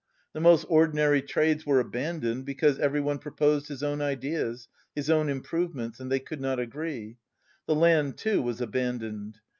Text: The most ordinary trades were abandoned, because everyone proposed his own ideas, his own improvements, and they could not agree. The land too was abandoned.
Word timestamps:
The 0.33 0.41
most 0.41 0.65
ordinary 0.67 1.21
trades 1.21 1.63
were 1.63 1.79
abandoned, 1.79 2.43
because 2.43 2.79
everyone 2.79 3.19
proposed 3.19 3.67
his 3.67 3.83
own 3.83 4.01
ideas, 4.01 4.67
his 4.95 5.11
own 5.11 5.29
improvements, 5.29 5.99
and 5.99 6.11
they 6.11 6.19
could 6.19 6.41
not 6.41 6.57
agree. 6.59 7.17
The 7.67 7.75
land 7.75 8.17
too 8.17 8.41
was 8.41 8.61
abandoned. 8.61 9.37